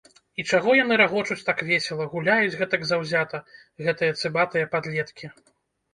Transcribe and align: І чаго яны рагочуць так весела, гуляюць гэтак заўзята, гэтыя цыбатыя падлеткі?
І 0.43 0.45
чаго 0.53 0.71
яны 0.83 0.95
рагочуць 1.01 1.45
так 1.49 1.61
весела, 1.69 2.07
гуляюць 2.15 2.57
гэтак 2.63 2.81
заўзята, 2.93 3.43
гэтыя 3.89 4.19
цыбатыя 4.23 4.71
падлеткі? 4.77 5.25